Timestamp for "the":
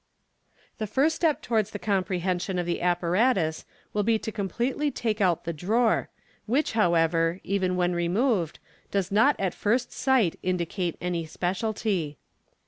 0.79-0.87, 1.69-1.77, 2.65-2.81, 5.43-5.53